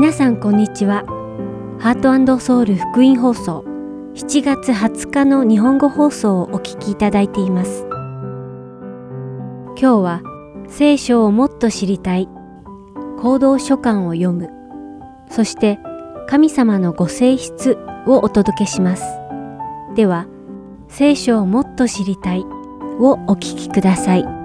[0.00, 1.02] 皆さんこんにちは。
[1.80, 3.64] ハートソウル福音放送
[4.14, 7.84] 7月20日の日本語放送をお聞きいただいています。
[9.76, 10.22] 今日は
[10.68, 12.28] 聖書をもっと知りたい
[13.20, 14.50] 行動書簡を読む
[15.32, 15.80] そして
[16.28, 19.02] 神様のご性質をお届けします。
[19.96, 20.28] では
[20.86, 22.42] 聖書をもっと知りたい
[23.00, 24.37] をお聞きください。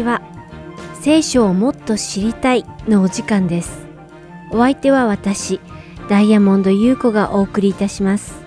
[0.00, 0.22] ちは。
[1.00, 3.86] 聖書をもっと知りたいのお時間です。
[4.50, 5.60] お相手は私、
[6.08, 8.40] ダイヤモンド優子がお送りいたします。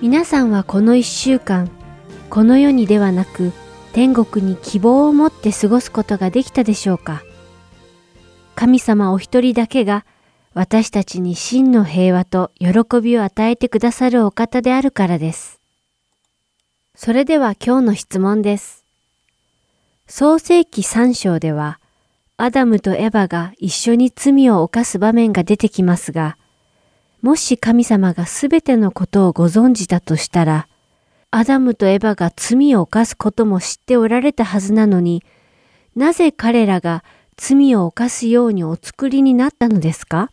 [0.00, 1.70] 皆さんはこの一週間、
[2.28, 3.52] この世にではなく、
[3.92, 7.22] 天国に希望を持って過ごすことができたでしょうか？
[8.54, 10.04] 神様お一人だけが
[10.52, 12.68] 私たちに真の平和と喜
[13.00, 15.60] びを与えてくださるお方であるからです。
[16.94, 18.77] それでは今日の質問です。
[20.10, 21.78] 創世記3章では、
[22.38, 26.38] アダムとエバが一緒に罪を犯す場面が出てきますが、
[27.20, 30.66] もし神様がすべてのことをご存知だとしたら、
[31.30, 35.22] アダムとエバが罪を犯すことも知っておられたはずなのに、
[35.94, 37.04] なぜ彼らが
[37.36, 40.30] 罪を犯すようにお作りになったのですか？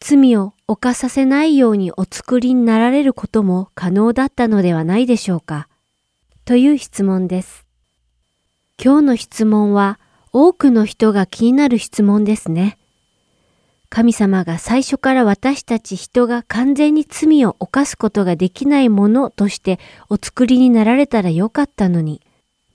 [0.00, 5.68] 罪を犯させないようにお作りになられることも可能だったのではないでしょうか？
[6.46, 7.65] という質問です。
[8.82, 9.98] 今日の質問は
[10.32, 12.78] 多くの人が気になる質問ですね。
[13.88, 19.78] 神様が最初から私たち人が完全に罪を犯すことができないものとして
[20.10, 22.20] お作りになられたらよかったのに、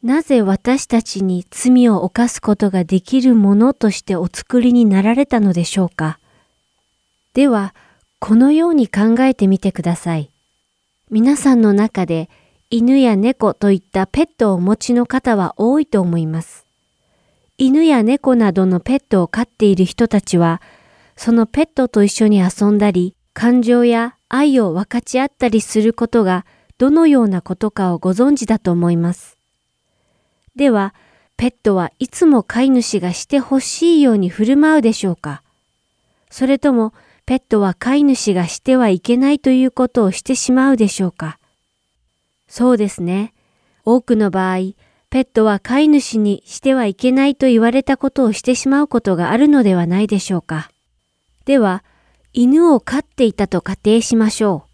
[0.01, 6.17] なぜ私たちに罪を犯すことができるものとしてお作りになられたのでしょうか
[7.35, 7.75] では、
[8.19, 10.31] このように考えてみてください。
[11.11, 12.29] 皆さんの中で
[12.73, 16.65] 犬や猫といったペットをお持ちの方は多いと思います。
[17.57, 20.61] 犬や猫などのペットを飼っている人たちは、
[21.17, 26.45] そのペットと一緒に遊んだり、感情や愛を分かち合ったりすることが
[26.77, 29.37] どのようなことかをご存知だと思います。
[30.55, 30.95] では、
[31.35, 35.43] ペットはいつも飼い主がしてほしいように振る舞うでしょうか？
[36.29, 36.93] それとも、
[37.25, 41.37] ペットは飼い主がしてはいけないということをしてしまうでしょうか？
[42.51, 43.33] そうですね。
[43.85, 44.57] 多くの場合、
[45.09, 50.69] ペットは飼い主にしてはいけないと言われたことをしてしまうことがあるのではないでしょうか。
[51.45, 51.85] では、
[52.33, 54.69] 犬を飼っていたと仮定しましょう。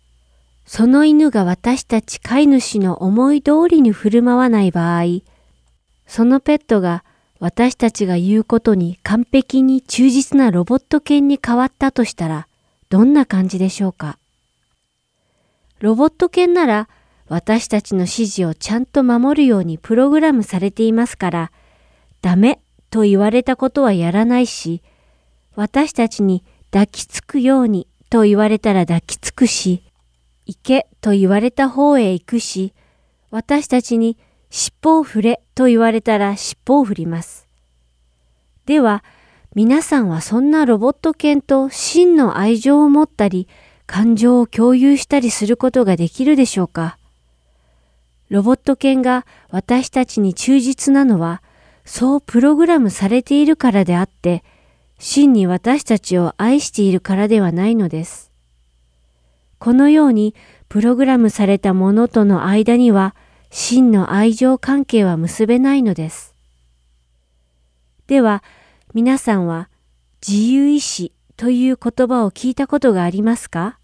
[0.65, 5.03] その犬が私たち飼い主の思い通りに振る舞わない場合、
[6.07, 7.03] そのペットが
[7.39, 12.47] 私たちが言うことに完璧に忠実なロボット犬に変わったとしたら、
[12.89, 14.17] どんな感じでしょうか。
[15.79, 16.89] ロボット犬なら、
[17.29, 21.51] 私たちの指示をちゃんと守るようにプログラムされていますから、
[22.21, 24.81] ダメと言われたことはやらないし、
[25.55, 29.83] 私たちに抱きつくようにと言われたら抱きつくし、
[30.45, 32.73] 行けと言われた方へ行くし、
[33.29, 34.17] 私たちに
[34.49, 37.47] 尻尾を振れと言われたら尻尾を振ります。
[38.65, 39.03] では、
[39.53, 43.49] 皆さんはそんなロボット犬と真の愛情を持ったり、
[43.85, 46.97] 感情を共有したりすることができるでしょうか？
[48.29, 51.41] ロボット犬が私たちに忠実なのは、
[51.85, 54.43] そうプログラムされているからであって、
[54.99, 58.31] 真に私たちを愛しているからではないのです。
[59.59, 60.35] このように
[60.69, 63.15] プログラムされたものとの間には、
[63.49, 66.35] 真の愛情関係は結べないのです。
[68.07, 68.43] では、
[68.93, 69.69] 皆さんは
[70.27, 73.79] 自由意志という言葉を聞いたことがありますか？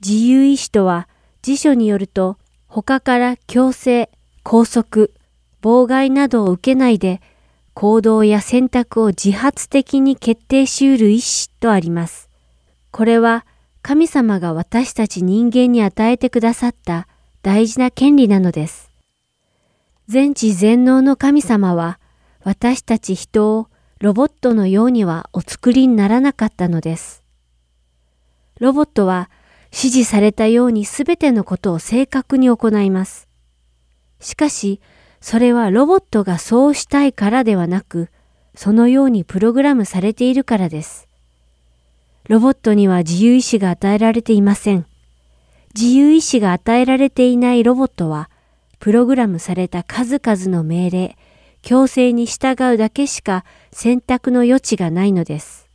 [0.00, 1.08] 自由意志とは
[1.42, 2.38] 辞書によると
[2.82, 4.10] 他から強制、
[4.42, 5.08] 拘束、
[5.62, 7.20] 妨害などを受けないで
[7.72, 12.28] 行動や選択を自発的に決定し得る意志とあります。
[12.90, 13.46] これは
[13.80, 17.06] 神様が私たち人間に与えてくださった
[17.42, 18.90] 大事な権利なのです。
[20.08, 22.00] 全知全能の神様は
[22.42, 23.68] 私たち人を
[24.00, 27.22] ロボットのようにはお作りにならなかったのです。
[28.58, 29.30] ロボットは
[29.76, 33.28] 指示されたようにすべてのことを正確に行います。
[34.20, 34.80] しかし、
[35.20, 38.08] それはロボットがそうしたいからではなく、
[38.54, 41.08] そのようにプログラムされているからです。
[42.28, 44.86] ロボットには自由意志が与えられていません。
[45.74, 48.30] 自由意志が与えられていないロボットは、
[48.78, 51.16] プログラムされた数々の命令、
[51.62, 55.68] 強制に従うだけしか選択の余地がないのです。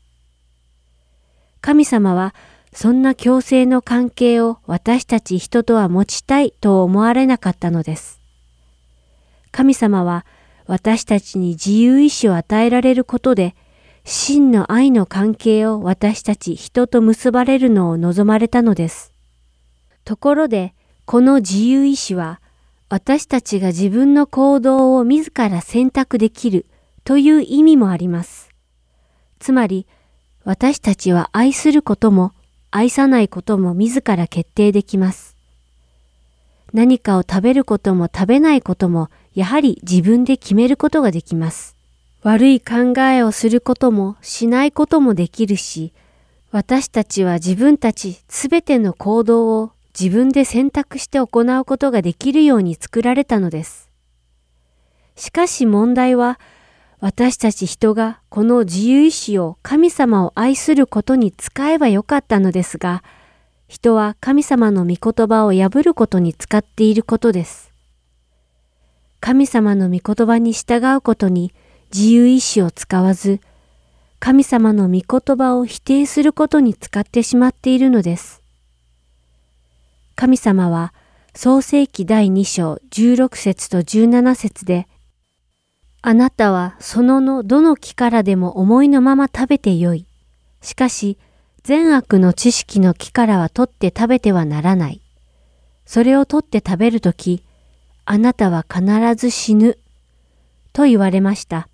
[1.60, 2.34] 神様は
[2.74, 8.22] そんな強制の関係を私たち人とは持ちたいと思われなかったのです。
[9.52, 10.26] 神様は
[10.68, 13.56] 私たちに自由意志を与えられることで、
[14.06, 19.12] 真の愛の関係を私たち人と結ばれるのを望まれたのです。
[20.06, 20.76] ところで、
[21.06, 22.40] この自由意志は、
[22.88, 26.68] 私たちが自分の行動を自ら選択できる
[27.04, 28.50] という意味もあります。
[29.40, 29.88] つまり、
[30.44, 32.34] 私たちは愛することも
[32.72, 35.36] 愛さないことも自ら決定できます。
[36.74, 41.76] 何かを食べることも食べないこともやはり自分で決めることができます。
[42.22, 45.94] 悪い考えをすることもしないこともできるし、
[46.52, 53.90] 私たちは自分たちすべての行動を自分で選択して行うことができるように作られたのです。
[55.16, 56.40] しかし問題は、
[57.02, 63.04] 私たち人がこの自由意志を神様を愛することに使えばよかったのですが、
[63.70, 67.72] 人は神様の御言葉を破ることに使っていることです。
[69.22, 71.54] 神様の御言葉に従うことに
[71.94, 73.40] 自由意志を使わず、
[74.20, 78.42] 神様の御言葉を否定することに使ってしまっているのです。
[80.16, 80.94] 神様は
[81.34, 84.90] 創世記第2章16節と17節で、
[86.02, 90.06] あなたはそののどの木からでも思いのまま食べてよい。
[90.62, 91.18] しかし、
[91.64, 95.02] 善悪の知識の木からは取って食べてはならない。
[95.86, 97.44] それを取って食べるとき、
[98.06, 98.84] あなたは必
[99.16, 99.78] ず死ぬ。
[100.72, 101.68] と言われました。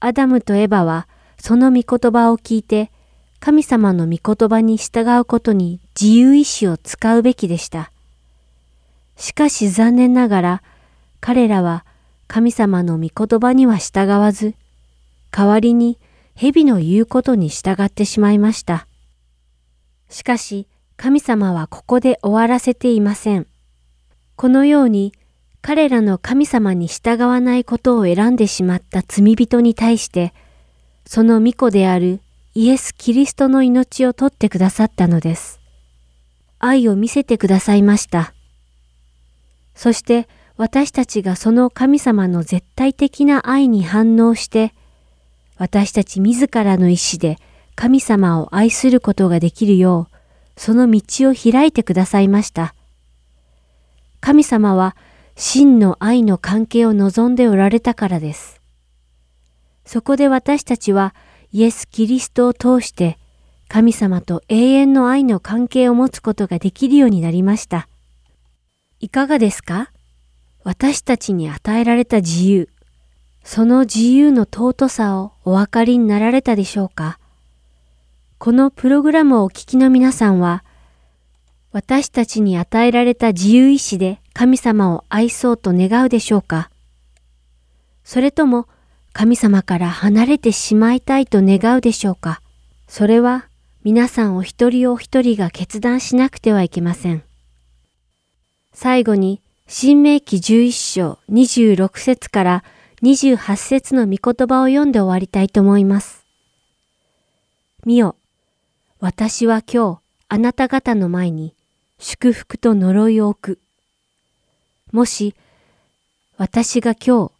[0.00, 1.08] アダムとエバは
[1.38, 2.90] その御言葉を聞いて、
[3.40, 7.92] 神様の御言葉に従うことに自由意志を使うべきでした。
[9.16, 10.62] しかし残念ながら、
[11.20, 11.84] 彼らは
[12.28, 14.54] 神様の御言葉には従わず、
[15.30, 15.98] 代わりに
[16.34, 18.86] 蛇の言うことに従ってしまいました。
[20.08, 23.46] しかし、神様はここで終わらせていません。
[24.34, 25.12] このように、
[25.62, 30.32] 彼らの神様に従わないことを選んでしまった罪人に対して、
[31.06, 32.20] その御子である
[32.54, 35.60] イエス・キリストの命を取ってくださったのです。
[36.58, 38.32] 愛を見せてくださいました。
[39.74, 44.72] そして私たちがその神様の絶対的な愛に反応して、
[45.58, 47.38] 私たち自らの意志で
[47.74, 50.16] 神様を愛することができるよう、
[50.56, 52.74] その道を開いてくださいました。
[54.20, 54.96] 神様は
[55.34, 58.62] 真の愛の関係を望んでおられたからです。
[59.84, 61.14] そこで私たちは
[61.52, 63.18] イエス・キリストを通して
[63.68, 67.88] 神様と永遠の愛の関係を持つことができるようになりました。
[69.00, 69.90] いかがですか？
[70.66, 72.68] 私たちに与えられた自由。
[73.44, 77.20] その自由の尊さをお分かりになられたでしょうか？
[78.38, 80.64] このプログラムをお聞きの皆さんは、
[81.70, 86.68] 私たちに与えられた自由意志で神様を愛そうと願うでしょうか？
[88.02, 88.66] それとも
[89.12, 92.40] 神様から離れてしまいたいと願うでしょうか？
[92.88, 93.46] それは
[93.84, 97.22] 皆さんお一人お一人が決断しなくてはいけません。
[98.72, 102.64] 最後に、新明記11章26節から
[103.02, 106.24] 28節の御言葉を読んで終わりたいと思います。
[107.84, 108.14] 見よ、
[109.00, 111.52] 私は今日あなた方の前に
[111.98, 113.58] 祝福と呪いを置く。
[114.92, 115.34] もし、
[116.36, 117.32] 私が今日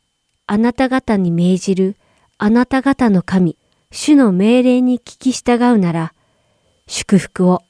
[0.49, 1.97] あなた方に命じる
[2.39, 3.57] あなた方の神、
[3.93, 6.13] 主の命令に聞き従うなら、
[6.89, 7.63] 祝福を。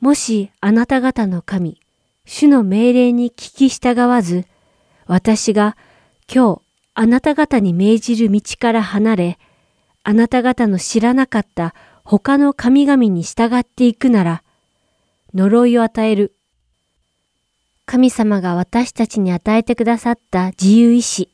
[0.00, 1.80] もしあなた方の神、
[2.30, 4.44] 主の命令に聞き従わず、
[5.06, 5.78] 私が
[6.32, 6.60] 今日
[6.92, 9.38] あなた方に命じる道から離れ、
[10.04, 14.42] あなた方の知らなかった他の神々に従っていくなら、
[15.34, 16.34] 呪いを与える。
[17.86, 21.30] 神様が私たちに与えてくださった自由意志。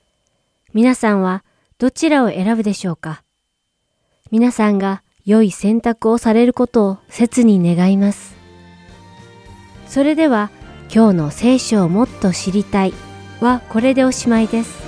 [0.74, 1.42] 皆さんは
[1.78, 3.24] どちらを選ぶでしょうか？
[4.30, 8.36] 皆さんが良い選択をされることを切に願います。
[9.88, 10.50] それでは
[10.94, 12.94] 今日の聖書をもっと知りたい
[13.40, 14.80] はこれでおしまいです。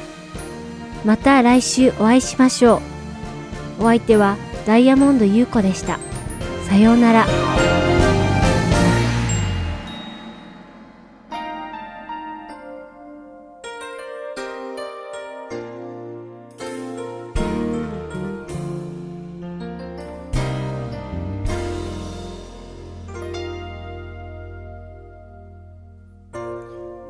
[1.05, 2.81] また来週お会いしましょ
[3.81, 3.83] う。
[3.83, 4.37] お相手は
[4.67, 5.99] ダイヤモンド優子でした。
[6.69, 7.27] さようなら。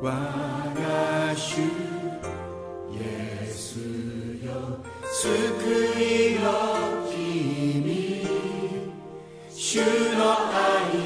[0.02, 1.62] 我が主イ
[3.00, 3.78] エス
[4.44, 5.24] よ救
[5.98, 8.26] いの君
[9.50, 9.80] 主
[10.16, 10.22] の
[10.52, 11.05] 愛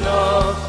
[0.00, 0.67] love.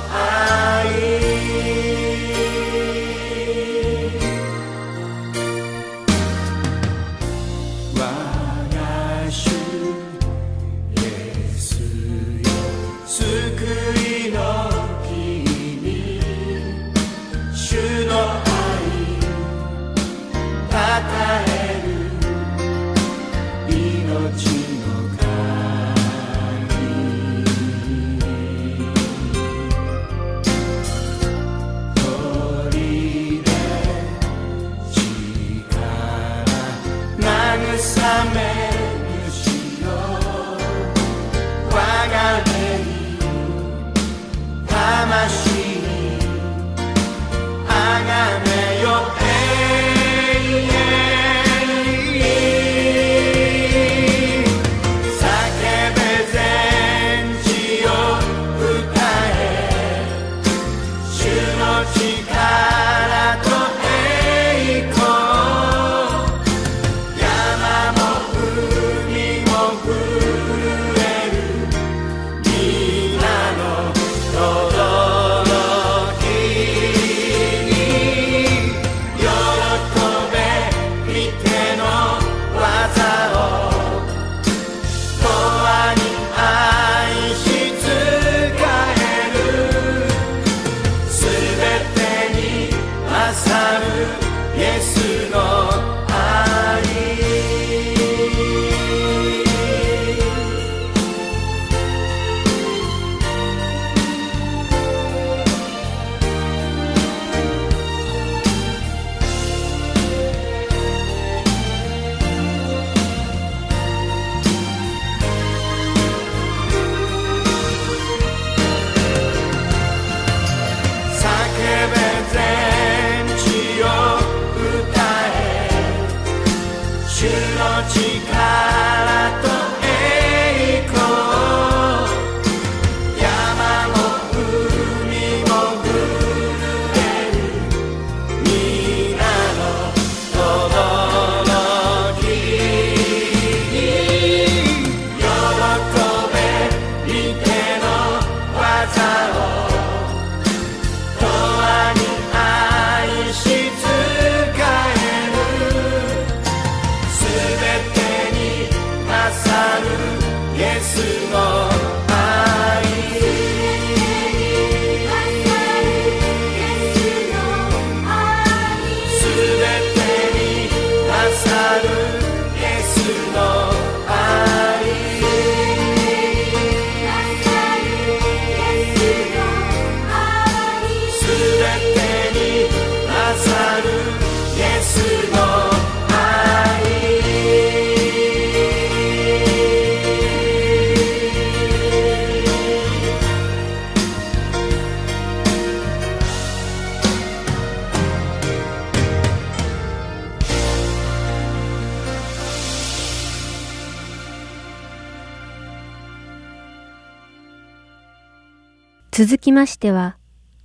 [209.22, 210.16] 続きましては、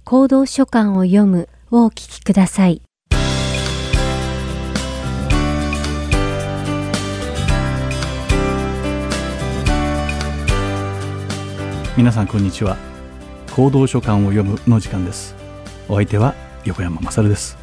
[0.05, 2.83] 行動書簡を読むをお聞きください。
[11.97, 12.77] 皆さんこんにちは。
[13.57, 15.35] 行動書簡を読むの時間です。
[15.89, 17.59] お相手は横山勝です。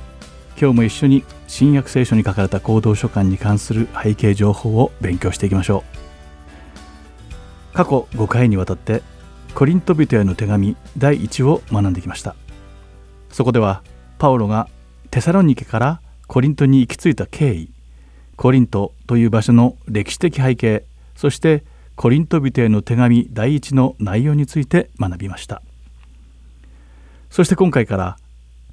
[0.60, 5.86] 今日も一緒に新約聖書に書かれた行動書簡に関する背景情報を勉強していきましょ
[7.72, 7.78] う。
[7.78, 9.04] 過去5回にわたって
[9.54, 12.36] コリント人への手紙第1を学んできました。
[13.30, 13.84] そこでは
[14.18, 14.68] パウロが
[15.10, 17.70] テサロニケからコリントに行き着いた経緯
[18.38, 21.64] コリントという場所の歴史的背景そして
[21.96, 25.62] コリント人への手紙第一の内容について学びました。
[27.30, 28.18] そして今回から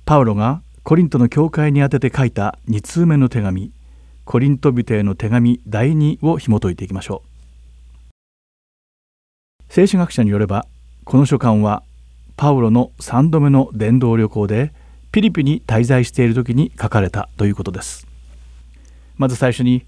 [0.05, 3.73] パウロがコリントの教会に宛てて書いた2通目の手紙
[4.25, 7.28] コリント人への手紙第2を紐解いていきましょう。
[9.69, 10.67] 聖書学者によれば
[11.05, 11.83] この書簡は
[12.37, 14.73] パウロの3度目の伝道旅行で
[15.13, 18.07] ピリピに滞在している時に書かれたということです。
[19.17, 19.85] まず最初に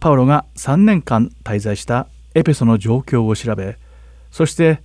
[0.00, 3.76] パウロが3年間滞在したエペソの状況を調べ
[4.30, 4.82] そして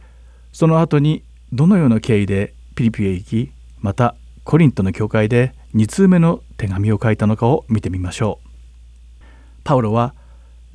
[0.51, 8.47] その後にどのような経緯でピリピへ行きまたコリントの教会で2通目の手紙を書いたのかを見てみましょう。
[9.63, 10.13] パウロは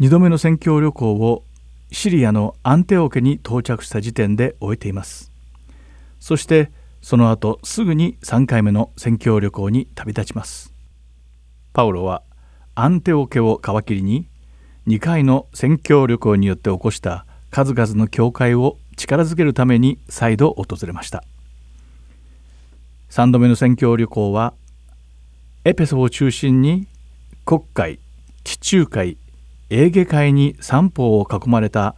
[0.00, 1.44] 2度目の宣教旅行を
[1.92, 5.30] シリアのアンテオ家に到着した時点で終えています。
[6.20, 6.70] そして
[7.02, 10.72] その後すぐに3回目の宣教旅行に旅立ちます。
[11.74, 12.22] パウロは
[12.74, 14.26] アンテオ家を皮切りに
[14.86, 21.22] 2回の宣教旅行によって起こした数々の教会を力づけるために再度訪れました。
[23.10, 24.54] 3度目の宣教旅行は
[25.64, 26.86] エペソを中心に
[27.44, 27.98] 国会
[28.44, 29.18] 地中海
[29.74, 31.94] エーゲ海に三方を囲まれた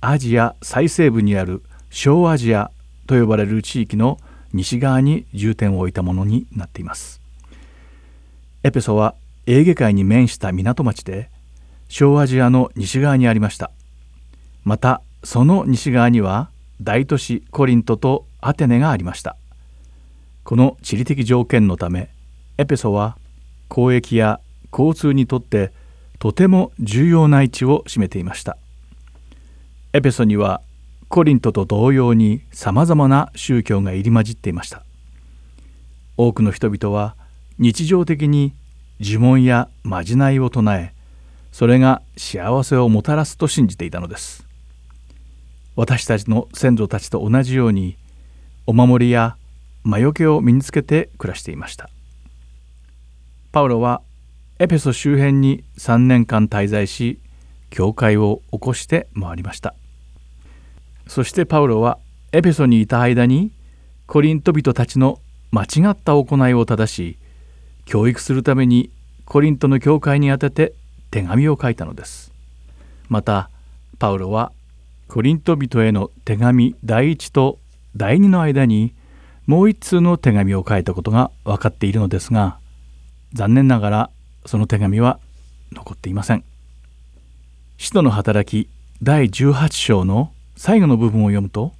[0.00, 2.70] アジア最西部にある小アジア
[3.06, 4.18] と呼ばれる地域の
[4.54, 7.20] 西側に重点を置いたものになっています。
[8.62, 11.28] エペソはエーゲ海に面した港町で
[11.90, 13.72] 小アジアの西側にありました。
[14.64, 16.48] またその西側には
[16.80, 19.36] 大都市コリントとアテネがありました。
[20.44, 22.08] この地理的条件のため
[22.56, 23.18] エペソは
[23.68, 24.40] 交易や
[24.72, 25.76] 交通にとって
[26.18, 28.56] とても重要な位置を占めていました。
[29.92, 30.60] エペソには
[31.08, 34.82] コリントと同様にさまざまな宗教が入り混じっていました。
[36.16, 37.14] 多くの人々は
[37.58, 38.52] 日常的に
[39.00, 40.92] 呪文やまじないを唱え
[41.52, 44.44] それが幸せをもたらすと信じていたのです。
[45.76, 47.96] 私たちの先祖たちと同じように
[48.66, 49.36] お守りや
[49.84, 51.88] 魔除けを身につけて暮らしていました。
[53.52, 54.02] パウロは
[54.60, 57.20] エペソ周辺に3年間滞在し
[57.70, 59.74] 教会を起こして回りました。
[61.06, 61.98] そしてパウロは
[62.32, 63.52] エペソにいた間に
[64.06, 65.20] コリント人たちの
[65.52, 67.18] 間違った行いを正し
[67.84, 68.90] 教育するために
[69.26, 70.72] コリントの教会に宛てて
[71.12, 72.32] 手紙を書いたのです。
[73.08, 73.50] また
[74.00, 74.50] パウロは
[75.06, 77.60] コリント人への手紙第1と
[77.96, 78.92] 第2の間に
[79.46, 82.58] もう一通の手紙を書いたことが分かっているのですが
[83.32, 84.10] 残念ながら
[84.46, 85.20] その手紙は
[85.72, 86.44] 残っていません。
[87.76, 88.68] 使徒の働き
[89.02, 91.72] 第18章の最後の部分を読むと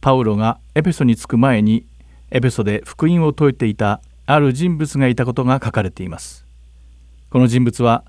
[0.00, 1.84] パウロがエペソに着く前に
[2.30, 6.44] エペソで福音を説いていたある人物がいたことが書かれています。
[7.30, 8.04] この人物は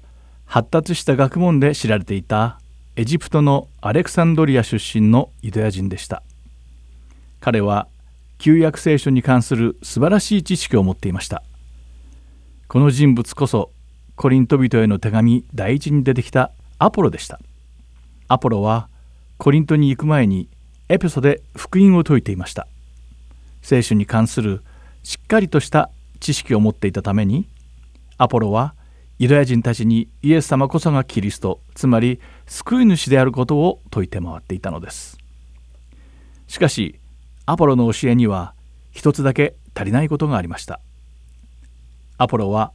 [0.45, 2.59] 発達した学問で知られていた
[2.95, 6.23] エジプトのアレクサンドリア出身のユダヤ人でした。
[7.41, 7.87] 彼は
[8.37, 11.43] 旧約聖書に関する素晴らしい知識を持っていました。
[12.67, 13.71] この人物こそ
[14.15, 17.39] コリント人への手紙第一に出てきたアポロでした。
[18.27, 18.87] アポロは
[19.37, 20.47] コリントに行く前に
[20.87, 22.67] エペソで福音を説いていました。
[23.61, 24.63] 聖書に関する
[25.03, 27.47] しっかりとした知識を持っていたために
[28.17, 28.73] アポロは
[29.19, 35.17] ユダヤ人たちにイエス様こそがキリストつまり救い主であることを説いて回っていたのです。
[36.47, 36.99] しかし
[37.45, 38.53] アポロの教えには
[38.91, 40.79] 一つだけ足りないことがありました。
[42.17, 42.71] アポロは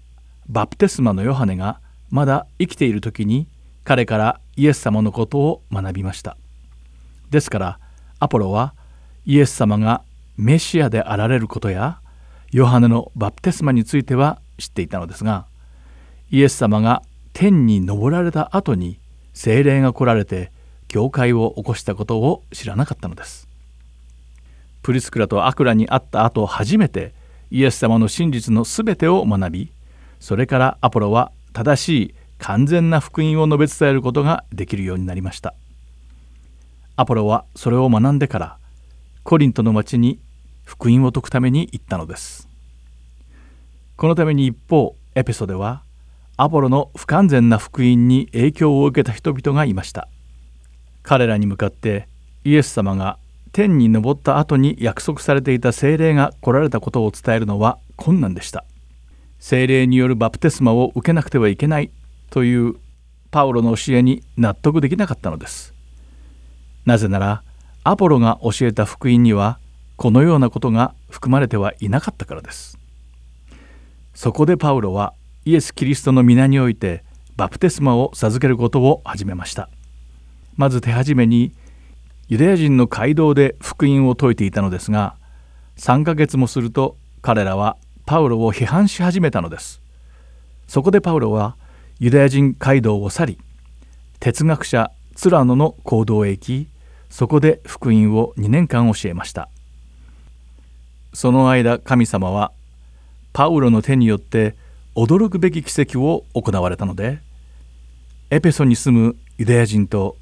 [0.51, 3.47] バプテスマのヨハネがまだ生きている時に
[3.85, 6.37] 彼からイエス様のことを学びました。
[7.31, 7.79] ですから
[8.19, 8.75] アポロは
[9.25, 10.03] イエス様が
[10.37, 12.01] メシアであられることや
[12.51, 15.47] ヨハネのバプテスマについては知っていたのですが
[16.33, 18.99] イエス様が天に昇られた後に
[19.33, 20.51] 精霊が来られて
[20.89, 23.47] 教会を起こしたことを知らなかったのです。
[24.83, 27.15] プリスクラとアクラに会った後初めて
[27.53, 29.73] イエス様の真実のすべてを学び
[30.21, 35.55] それからアポロは正しい完全な福音を述べ伝えることができるようになりました。
[36.97, 38.59] アポロはそれを学んでから
[39.25, 40.19] コリントの町に
[40.65, 42.49] 福音を説くために行ったのです。
[43.97, 45.83] このために一方エペソでは
[46.37, 50.09] アポロの不完全な福音に影響を受けた人々がいました。
[51.03, 52.07] 彼らに向かって
[52.45, 53.19] イエス様が
[53.53, 58.65] 天に昇った後に約束されていた精霊が来られたことを伝えるのは困難でした。
[59.40, 61.90] 精霊によるバプテスマを受けなくてはいけない
[62.29, 62.76] という
[63.31, 65.74] パウロの教えに納得できなかったのです。
[66.85, 67.42] なぜなら
[67.83, 69.59] アポロが教えた福音には
[69.96, 72.79] このようなことが含まれてはいなかったからです。
[74.14, 75.14] そこでパウロは
[75.46, 77.03] イエス・キリストの皆において
[77.37, 79.70] バプテスマを授けることを始めました。
[80.57, 81.53] まず手始めに
[82.29, 85.16] ユダヤ人の街道で福音を説いていたのですが
[85.79, 87.79] 3ヶ月もすると彼らは
[88.11, 89.81] パウロを批判し始めたのです。
[90.66, 91.55] そこでパウロは
[92.01, 93.38] ユダヤ人街道を去り
[94.18, 96.68] 哲学者ツラノの行動へ行き
[97.09, 99.49] そこで福音を2年間教えました。
[101.14, 102.51] その間神様は
[103.33, 104.57] パウロの手によって
[104.96, 107.20] 驚くべき奇跡を行われたので
[108.31, 110.16] エペソに住むユダヤ人と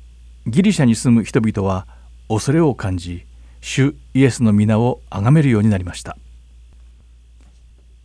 [0.47, 1.87] ギリシャに住む人々は
[2.29, 3.25] 恐れを感じ
[3.63, 6.19] 主イエスの皆を崇めるようになりました。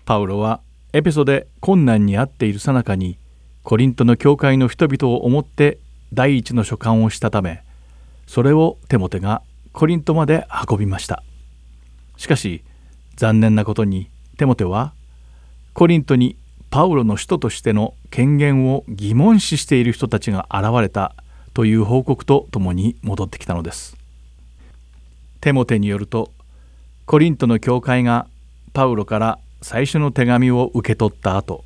[0.05, 0.61] パウロは
[0.91, 3.17] エペソで困難にあっているさなかに
[3.63, 5.79] コリントの教会の人々を思って
[6.13, 7.63] 第一の書簡をしたため
[8.27, 11.23] それをテモテがコリントまで運びました。
[12.17, 12.63] しかし
[13.15, 14.93] 残念なことにテモテは
[15.73, 16.37] コリントに
[16.69, 21.15] パウロの使徒としての権限を疑問視している人たちが現れた
[21.53, 23.97] という報告とともに戻ってきたのです。
[25.41, 26.31] テモテによると
[27.05, 28.27] コリントの教会が
[28.73, 31.63] パウロから最初の手紙を受け取った後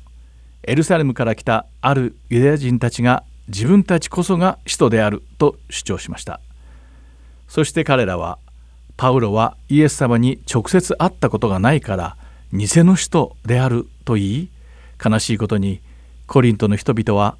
[0.62, 6.40] エルサレムから来たあるユダヤ人たちが自分たちこそが使徒であると主張しました。
[7.48, 8.38] そして彼らは
[8.96, 12.16] パウロはイエス様に直接会ったことがないから
[12.52, 14.50] 偽の使徒であると言い
[15.04, 15.80] 悲しいことに
[16.26, 17.36] コリントの人々は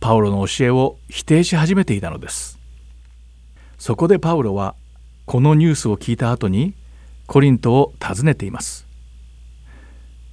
[0.00, 2.58] パウロの教えを否定し始めていたのです。
[3.78, 4.74] そこでパウロは
[5.26, 6.72] このニュースを聞いた後に
[7.26, 8.87] コリントを訪ねています。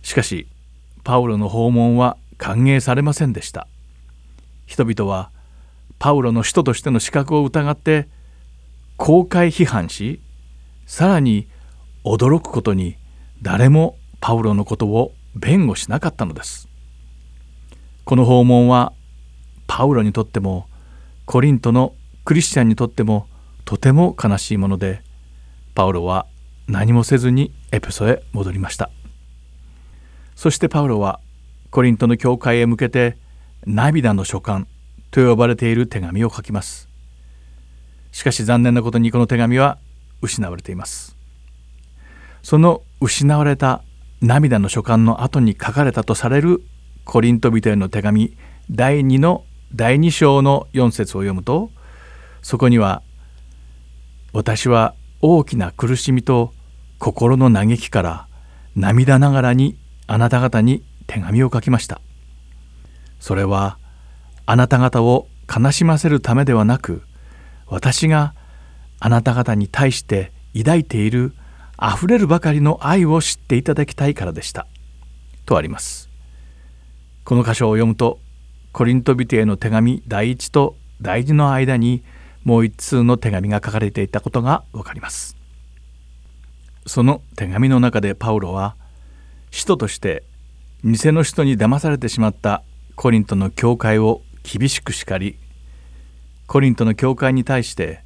[0.06, 0.48] しかし
[1.04, 3.68] パウロの訪問は歓迎されませんでした。
[4.68, 5.32] 人々は
[5.98, 8.08] パウロの使徒としての資格を疑って
[8.98, 10.22] 公開批判し
[10.86, 11.48] さらに
[12.04, 12.98] 驚くことに
[13.41, 16.70] 誰もパウロのことを弁護しなかったのです。
[18.04, 18.94] この訪問は
[19.65, 20.68] パウロにとっても
[21.26, 23.28] コリントのクリスチャンにとっても
[23.65, 25.02] とても悲しいもので
[25.74, 26.28] パウロは
[26.68, 28.91] 何もせずにエペソへ戻りました。
[30.36, 31.19] そしてパウロは
[31.71, 33.17] コリントの教会へ向けて
[33.65, 34.67] 涙の書簡
[35.12, 36.89] と呼ばれている手紙を書きます。
[38.12, 39.78] しかし残念なことにこの手紙は
[40.21, 41.17] 失われています。
[42.43, 43.84] その失われた
[44.21, 46.62] 涙の書簡の後に書かれたとされる
[47.04, 48.38] コリント人への手紙
[48.69, 51.71] 第2の第2章の4節を読むと
[52.41, 53.02] そこには
[54.32, 56.54] 「私は大きな苦しみと
[57.00, 58.28] 心の嘆きから
[58.76, 62.02] 涙ながらにあなた方に手紙を書きました」
[63.20, 63.78] それは
[64.46, 67.04] あなた方を悲しませるためではなく
[67.68, 68.34] 私が
[69.00, 71.34] あなた方に対して抱いている
[71.78, 74.68] あふれるばかりの愛を知っていただきたいからでした。
[75.46, 76.10] とあります。
[77.24, 78.20] この箇所を読むと
[78.72, 82.04] コリント人への手紙第一と第二の間に
[82.44, 85.36] もう一通の手紙が書かれていたことがわかります。
[86.86, 88.76] その手紙の中でパウロは
[89.56, 90.26] 使徒として
[90.84, 92.62] 偽の人に騙されてしまった
[92.98, 95.39] コリントの教会を厳しく叱り
[96.46, 98.02] コリントの教会に対して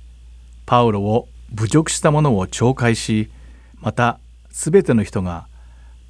[0.68, 3.32] パウロを侮辱した者を懲戒し
[3.80, 4.20] また
[4.52, 5.48] 全ての人が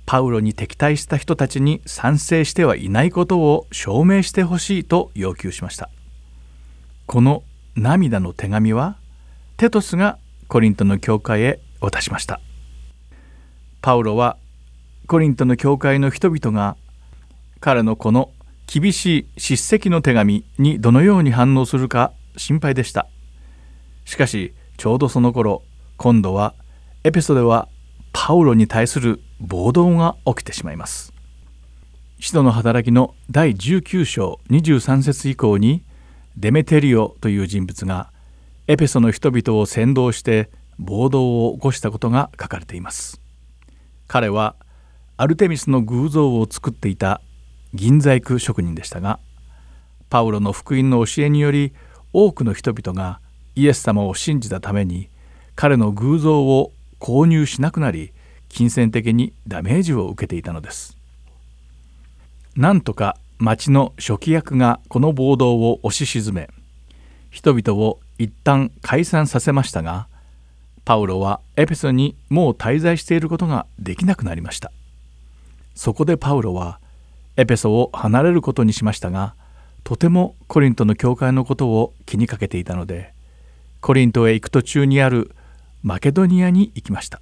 [0.06, 5.90] パウロに敵対した人たちに賛成してはいないことを証明してほしいと要求しました。
[7.06, 7.44] この
[7.76, 8.98] 涙の手紙は
[9.56, 10.18] テトスが
[10.50, 12.42] コリントの教会へ渡しました。
[13.82, 14.36] パウロは
[15.10, 16.78] コリントの教会の人々が
[17.60, 18.32] 彼のこの
[18.68, 23.08] 厳しい叱責の手紙にどのように反応するか心配でした。
[24.06, 25.64] しかしちょうどその頃
[25.98, 26.54] 今度は
[27.04, 27.70] エペソでは
[28.14, 31.12] パウロに対する暴動が起きてしまいます。
[32.20, 35.84] 使徒の働きの第19章23節以降に
[36.38, 38.12] デメテリオという人物が
[38.68, 43.20] エペソの人々を扇動して暴動を起こしたことが書かれています。
[44.08, 44.56] 彼は
[45.22, 47.20] アルテミスの偶像を作っていた
[47.74, 49.20] 銀細工職人でしたが
[50.10, 51.74] パウロの福音の教えにより
[52.14, 53.20] 多くの人々が
[53.54, 55.10] イエス様を信じたために
[55.58, 58.14] 彼の偶像を購入しなくなり
[58.48, 60.96] 金銭的にダメージを受けていたのです。
[62.56, 66.50] なんとか町の初期役がこの暴動を押し沈め
[67.30, 70.08] 人々を一旦解散させましたが
[70.86, 74.72] パウロはエペソにもう滞在していることができなくなりました。
[75.80, 76.82] そこでパウロは
[77.38, 79.34] エペソを離れることにしましたが
[79.86, 83.14] とてもコリントの教会のことを気にかけていたので
[83.80, 85.34] コリントへ行く途中にある
[85.82, 87.22] マケドニアに行きました。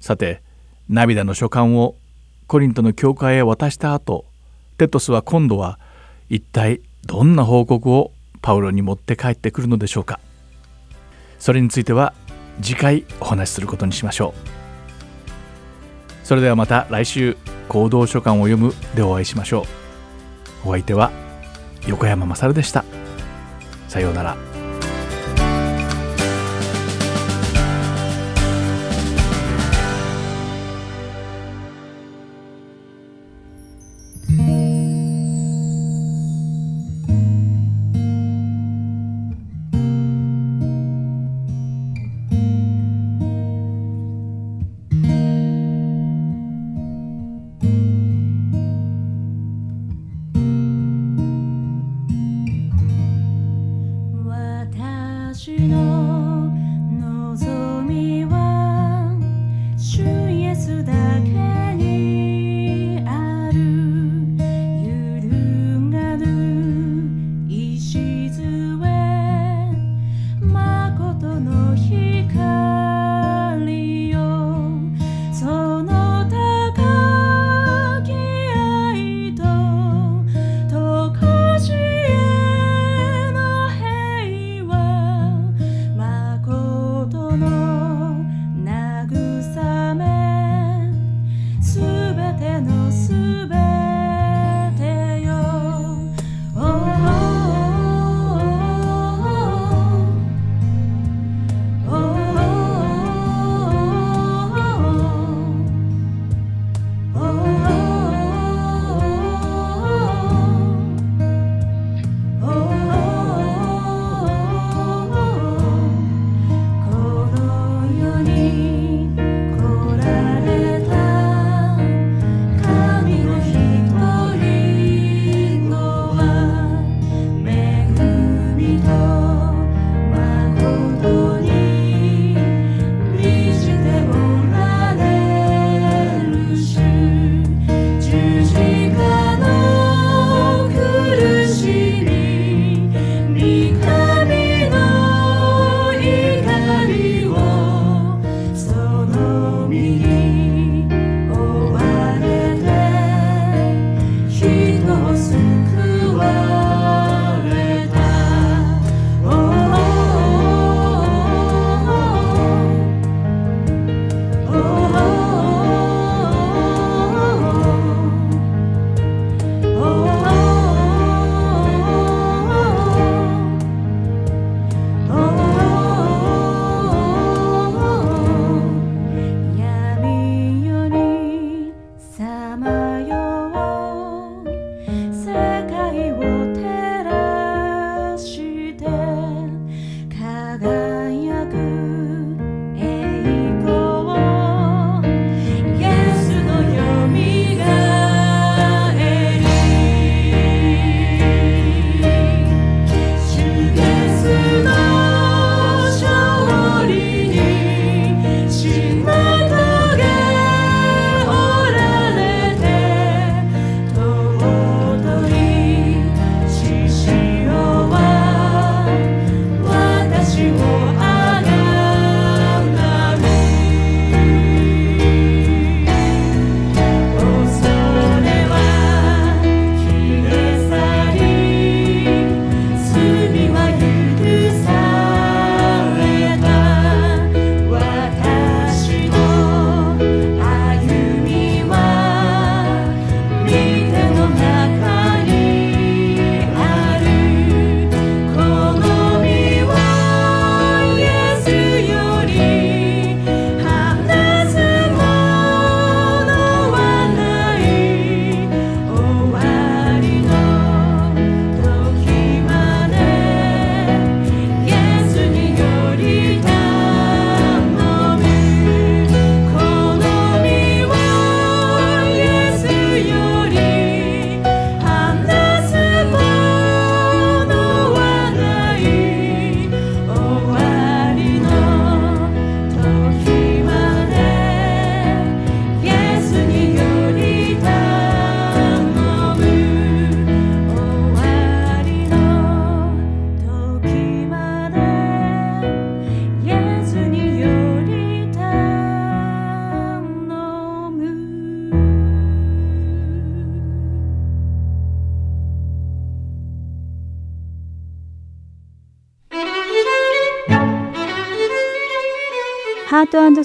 [0.00, 0.40] さて
[0.88, 1.94] 涙の書簡を
[2.46, 4.24] コリントの教会へ渡した後
[4.78, 5.78] テトスは今度は
[6.30, 10.20] 一体どんな報告をパウロに持って帰ってくるのでしょうか。
[11.38, 12.14] それについては
[12.62, 14.61] 次回お話しすることにしましょう。
[16.24, 17.36] それではまた来週
[17.68, 19.66] 行動書簡を読むでお会いしましょ
[20.64, 20.68] う。
[20.68, 21.10] お相手は
[21.86, 22.84] 横山まさるでした。
[23.88, 24.51] さようなら。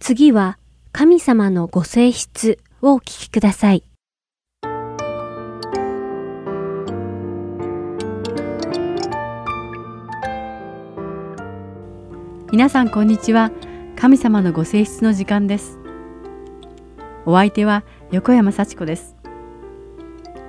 [0.00, 0.58] 次は
[0.92, 3.82] 神様のご性質をお聞きください。
[12.54, 13.50] 皆さんこんにちは。
[13.96, 15.76] 神様のご性質の時間です。
[17.26, 19.16] お相手は横山幸子です。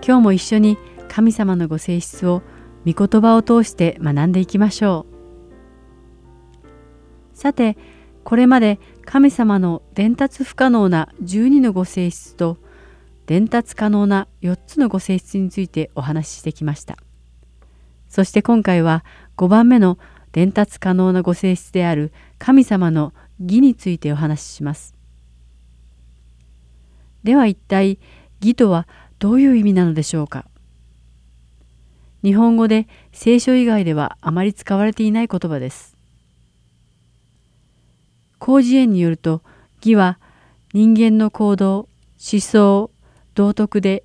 [0.06, 0.78] 今日も一緒に
[1.10, 2.44] 神様のご性質を
[2.86, 5.08] 御言葉を通して学んでいきましょ
[7.34, 7.36] う。
[7.36, 7.76] さて、
[8.24, 12.60] これまで神様の伝達不可能な12のご性質と
[13.26, 16.98] 伝達可能な4つのご性質についてお話ししてきました。
[18.08, 19.04] そして今回は
[19.38, 19.98] 5番目の
[20.36, 24.93] 伝達可能なご性質である神様の義についてお話しします。
[27.24, 28.00] では一体
[28.41, 28.86] 義とは
[29.17, 30.43] どういう意味なのでしょうか
[32.21, 35.95] 日本語で聖書以外ではあまり使われていない言葉です。
[38.41, 39.41] 広辞苑によると
[39.78, 40.19] 義は
[40.74, 41.88] 人間の行動、
[42.19, 42.91] 思想、
[43.36, 44.04] 道徳で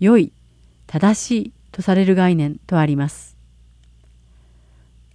[0.00, 0.32] 良い、
[0.86, 3.37] 正しいとされる概念とあります。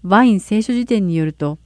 [0.04, 1.58] ワイン聖書辞典によると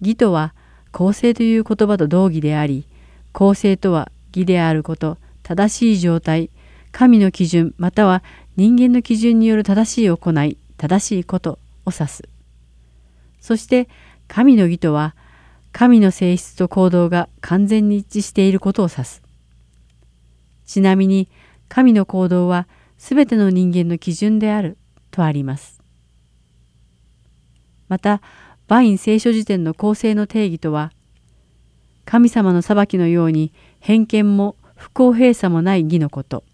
[0.00, 0.54] 義とは
[0.92, 2.84] 公正という言葉と同義であり
[3.32, 6.50] 公正とは義であること、正しい状態、
[6.92, 8.22] 神の基準または
[8.56, 12.28] 人間の基準による正しい行い、正しいことを指す。
[13.40, 13.88] そして
[14.28, 15.14] 神の義とは
[15.72, 19.22] 神の性質と行動が完全に一致していることを指す。
[20.66, 21.28] ちなみに
[21.68, 22.66] 神の行動は
[22.98, 24.76] すべての人間の基準である
[25.10, 25.79] とあります。
[27.90, 28.22] また、
[28.68, 30.92] バイン聖書辞典の公正の定義とは、
[32.04, 36.44] 神様の裁きのように偏見も不公平さもない義のこと。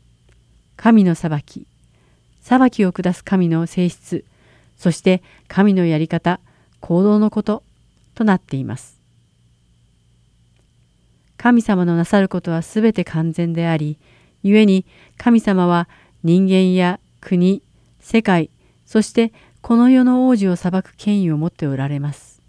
[0.77, 1.67] 神の裁き。
[2.41, 4.25] 裁きを下す神の性質。
[4.79, 6.41] そして神のやり方、
[6.81, 7.63] 行動のこと
[8.15, 8.99] となっています。
[11.37, 13.99] 神様のなさることはすべて完全であり、
[14.43, 14.87] 故に
[15.19, 15.87] 神様は
[16.25, 17.63] 人間や国、
[18.01, 18.49] 世界、
[18.87, 19.33] そして
[19.67, 22.41] この世の王子を裁く権威を持っておられます。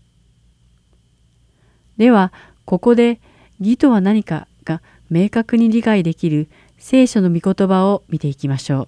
[1.97, 2.31] では、
[2.63, 3.19] ここで
[3.59, 8.87] 義とは何かが明確に理解できる聖書の御言葉を見ていきましょう。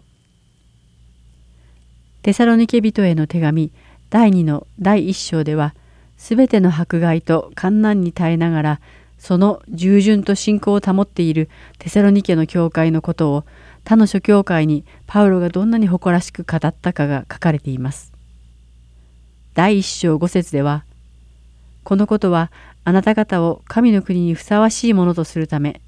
[2.22, 3.72] テサロニケ人への手紙
[4.12, 5.74] 第2の第1章では、
[6.15, 8.82] すべての迫害と観難に耐えながら、
[9.18, 13.46] その従順と信仰を保っているテサロニケの教会のことを
[13.86, 18.09] 他の諸教会にパウロがどんなに誇らしく語ったかが書かれています。
[19.60, 20.86] 第1章5節では、
[21.84, 22.50] このことは
[22.86, 25.82] あなた方を神の国にふさわしいものとするため、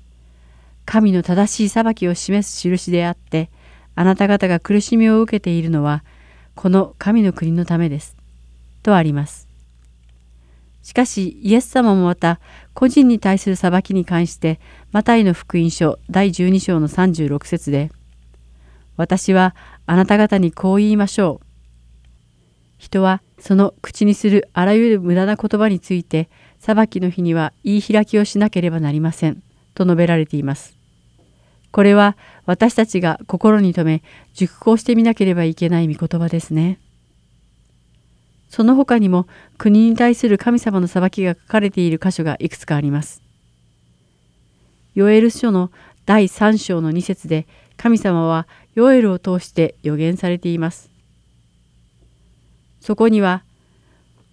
[0.83, 3.49] 神の正しい裁きを示す印であって、
[3.95, 6.03] あなた方が苦しみを受けているのは、
[6.53, 8.17] この神の国のためです。
[8.83, 9.47] とあります。
[10.83, 12.41] しかし、イエス様もまた、
[12.73, 14.59] 個人に対する裁きに関して、
[14.91, 17.89] マタイの福音書第12章の36節で、
[18.97, 19.55] 私は
[19.85, 21.50] あなた方にこう言いましょう。
[22.81, 29.43] 人はその口にするあらゆる無駄な言葉について、裁きの日には言い開きをしなければなりません。
[29.75, 30.75] と述べられています。
[31.71, 32.17] これは
[32.47, 34.03] 私たちが心に留め
[34.33, 36.79] 熟考してみなければいけない御言葉ですね。
[38.49, 39.27] その他にも
[39.59, 43.21] 国に対する神様の裁きが書かれている箇所がいくつかあります。
[44.95, 45.71] ヨエル書の
[46.07, 47.45] 第3章の2節で
[47.77, 50.90] 神様はヨエルを通して予言されています。
[52.81, 53.43] そこには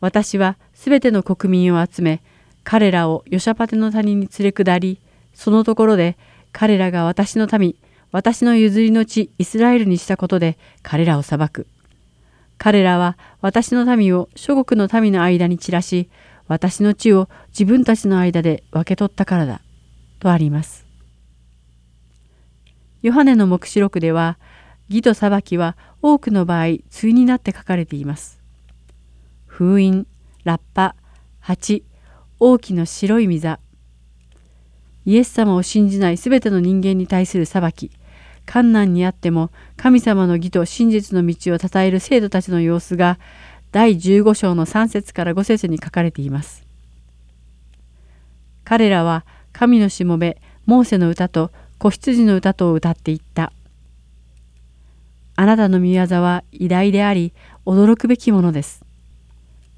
[0.00, 2.22] 私はすべての国民を集め
[2.64, 5.00] 彼らをヨシャパテの谷に連れ下り
[5.32, 6.16] そのところで
[6.50, 7.76] 彼らが私の民
[8.10, 11.66] 私の譲りの地イスラエルにしたことで彼らを裁く。
[12.56, 16.08] 彼らは私の民を諸国の民の間に散らし、
[16.46, 19.60] 私の地を自分たちの間で分け取ったからだ。
[20.18, 20.86] とあります。
[23.02, 24.38] ヨハネの黙示録では、
[24.88, 28.37] 義と裁きは多くの場合対になって書かれています。
[29.58, 30.06] 封印、
[30.44, 30.94] ラッパ、
[31.40, 31.82] 蜂、
[32.38, 33.58] 大きな白い御座。
[35.04, 37.90] イエス様を信じないすべての人間に対する裁き、
[38.48, 43.18] 困難にあっても神様の義と真実の道を称える生徒たちの様子が
[43.72, 46.64] 第15章の3節から5節に書かれています。
[48.62, 53.52] 彼らは神のしもべ、モーセの歌と子羊の歌とを歌っていった。
[55.34, 57.32] あなたの御業は偉大であり、
[57.66, 58.86] 驚くべきものです。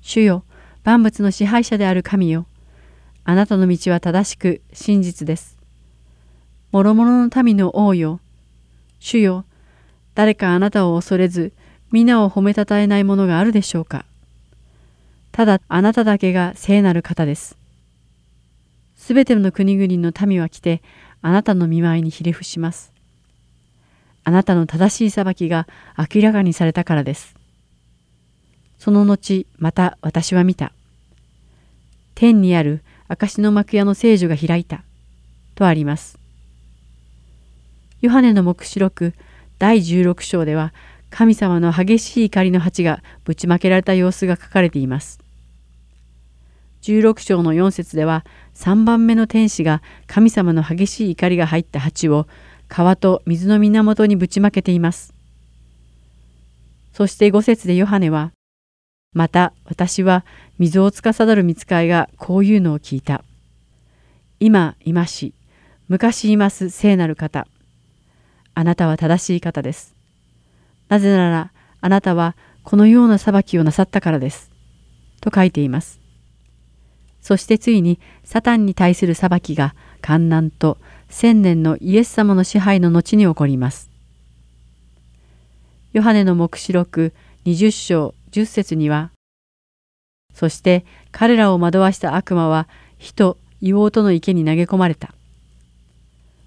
[0.01, 0.45] 主よ、
[0.85, 2.47] 万物の支配者である神よ。
[3.25, 5.57] あなたの道は正しく真実です。
[6.73, 8.21] 諸々の民の王よ。
[8.99, 9.45] 主よ、
[10.15, 11.53] 誰かあなたを恐れず、
[11.93, 14.05] 皆を褒めたたえないものがあるでしょうか。
[15.33, 17.57] ただあなただけが聖なる方です。
[18.97, 20.83] すべての国々の民は来て、
[21.23, 22.93] あなたの見舞いにひれ伏します。
[24.25, 27.40] あなたの正しい裁きが明らかにされたからです。
[28.81, 30.73] その後、また私は見た。
[32.15, 34.85] 天にある証の幕屋の聖女が開いた。
[35.55, 36.19] とあります。
[38.01, 39.13] ヨハネの黙示録
[39.59, 40.73] 第16章では、
[41.11, 45.21] 神様の激しい怒りの鉢がぶちまけられた様子が書かれています。
[46.81, 48.25] 16章の4節では
[48.55, 52.27] 3番目の天使が神様の激しい怒りが入った鉢を
[52.69, 55.13] 川と水の源にぶちまけています。
[56.95, 58.33] そして5節でヨハネは
[59.13, 60.25] また私は
[60.59, 63.25] 水を司る見つかいがこういうのを聞いた。
[64.39, 65.35] 今いまし、
[65.89, 67.49] 昔います聖なる方。
[68.55, 69.97] あなたは正しい方です。
[70.89, 74.53] なぜならあなたはこのような裁きをなさったからです。
[75.21, 76.01] と書いています。
[77.21, 83.91] そしてついにサタンに対する裁きが観難と千年のイエス様の支配の後に起こります。
[85.93, 87.13] ヨハネの黙示録
[87.45, 89.11] 20章10節には、
[90.35, 92.69] そして彼らを惑わした悪魔は
[92.99, 95.15] 火と硫黄との池に投げ込まれた。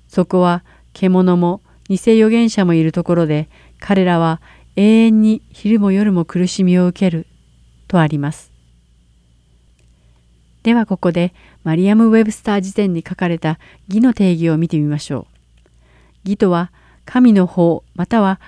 [0.08, 0.64] そこは
[0.94, 4.42] 獣も偽預言者もいるところで彼らは
[4.76, 7.28] 永遠に昼も夜も苦しみを受ける
[7.88, 8.52] とあります。
[10.64, 13.60] ではここでマリアム・ウェブスター辞典に書かれた
[13.90, 15.28] 義の定義を見てみましょ
[16.26, 16.30] う。
[16.30, 16.72] 義とは
[17.06, 18.40] 神の法または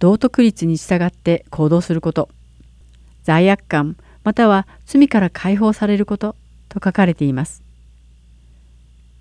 [0.00, 2.28] 道徳律に従って行動すること。
[3.24, 6.36] 罪悪感または罪から解放されること
[6.68, 7.62] と書かれています。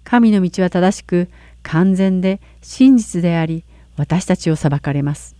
[0.03, 1.29] 神の道は正しく
[1.63, 3.63] 完全で真実であり
[3.95, 5.35] 私たちを裁かれます。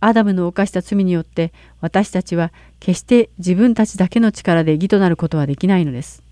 [0.00, 6.22] アダムの犯した罪によって私たちは決して自分たちだけの力で義となることはできないのです。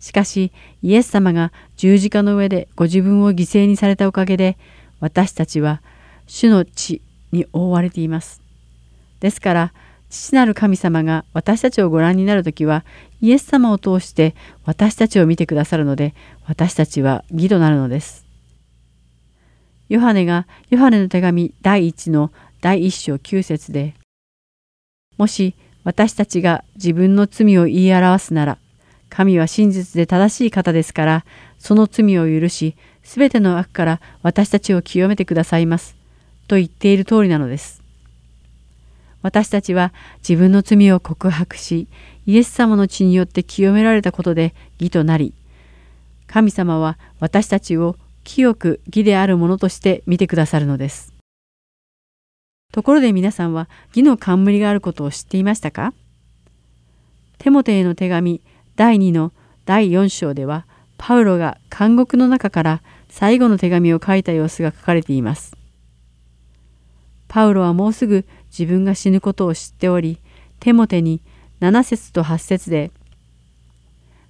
[0.00, 0.52] しかし
[0.82, 4.56] イエス様が十字架の上でご自分を犠牲にされたおかげで
[5.00, 5.82] 私たちは
[6.26, 7.02] 主の血
[7.32, 8.47] に覆われています。
[9.20, 9.72] ですから
[10.10, 12.84] 父なる神様が私たちをご覧になる時は
[13.20, 16.14] イエス様を通して私たちを見てくださるので
[16.46, 18.26] 私たちは義となるのです。
[19.88, 23.94] ヨハネがヨハネの手紙第1の第1章9節で
[25.16, 28.58] もし私たちが自分の罪を言い表すなら
[29.08, 31.24] 神は真実で正しい方ですから
[31.58, 35.96] その罪を許しすべての悪から私たちを清めてくださいます
[36.46, 37.77] と言っている通りなのです。
[39.22, 39.92] 私たちは
[40.26, 41.88] 自分の罪を告白し
[42.26, 45.34] イエス様の血によって清められたことで義となり
[46.26, 51.14] 神様は私たちを清く義であるものとして見てくださるのです。
[52.70, 55.94] ところで皆さんは義の冠があることを知っていましたか？
[57.38, 58.42] テモテへの手紙
[58.76, 59.32] 第2の
[59.64, 60.66] 第4章では
[60.98, 65.56] パウロが監獄の中から最後の手紙を書いた様子が書かれています。
[67.26, 70.18] パウロはもうすぐ自分が死ぬことを知っており、
[70.60, 71.20] テモテに
[71.60, 72.90] 7節と8節で、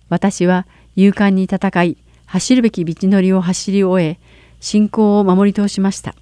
[0.09, 0.67] 私は
[0.97, 1.97] 勇敢に戦い、
[2.27, 4.19] 走るべき道のりを走り終え、
[4.61, 6.15] 信仰を守り通しました。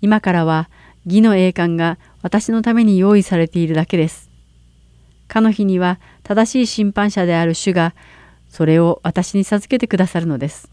[0.00, 0.68] 今からは
[1.06, 4.30] 義の栄冠が私のために用意されているだけです。
[5.28, 7.94] かの日には正しい審判者である主が
[8.48, 10.70] それを私に授けてくださるのです。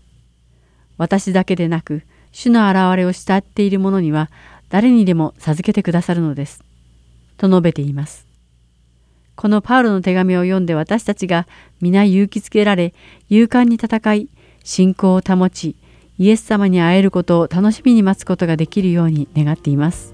[0.97, 4.29] 私だけでなく主の現れを慕っている者には
[4.71, 6.63] 誰にでも授けてくださるのです。
[7.37, 8.25] と述べています。
[9.35, 11.47] このパウロの手紙を読んで私たちが
[11.81, 12.93] 皆勇気づけられ、
[13.29, 14.29] 勇敢に戦い、
[14.63, 15.75] 信仰を保ち、
[16.17, 20.13] イエス様に会えることを楽しみに待つことができるように願っています。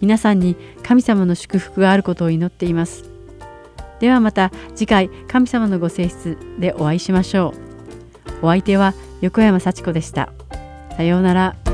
[0.00, 3.04] 皆さんに神様の祝福があることを祈っています。
[4.00, 7.54] ではまた次回神様のご性質でお会いしましょ
[8.42, 8.46] う。
[8.46, 8.92] お相手は
[9.22, 10.30] 横山幸子でした。
[10.96, 11.73] さようなら。